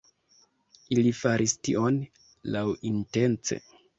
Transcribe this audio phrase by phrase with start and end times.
[0.95, 2.01] Ili faris tion
[2.57, 3.63] laŭintence.